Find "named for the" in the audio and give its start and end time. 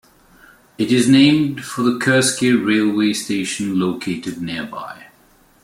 1.07-1.99